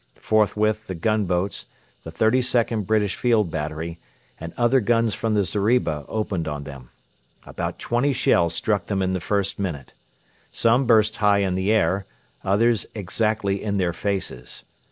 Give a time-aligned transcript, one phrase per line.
[0.19, 1.67] Forthwith the gunboats,
[2.01, 3.99] the 32nd British Field Battery,
[4.39, 6.89] and other guns from the zeriba opened on them.
[7.45, 9.93] About twenty shells struck them in the first minute.
[10.51, 12.07] Some burst high in the air,
[12.43, 14.63] others exactly in their faces.